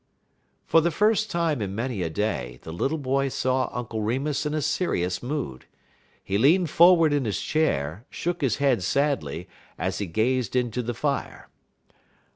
[0.65, 4.55] For the first time in many a day the little boy saw Uncle Remus in
[4.55, 5.65] a serious mood.
[6.23, 10.95] He leaned forward in his chair, shook his head sadly, as he gazed into the
[10.95, 11.49] fire.